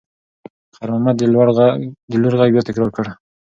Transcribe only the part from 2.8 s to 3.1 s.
کړ.